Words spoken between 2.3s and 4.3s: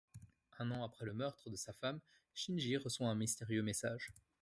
Shinji reçoit un mystérieux message.